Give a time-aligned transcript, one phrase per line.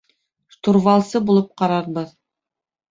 [0.55, 2.21] Штурвалсы булып ҡарарбыҙ.